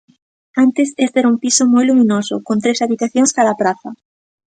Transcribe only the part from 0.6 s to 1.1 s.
Antes